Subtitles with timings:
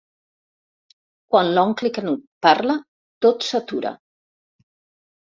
[1.35, 2.81] Quan l'oncle Canut parla
[3.29, 3.97] tot s'atura.